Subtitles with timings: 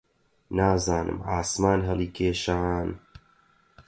[0.57, 2.87] نازانم عاسمان هەڵیکێشان؟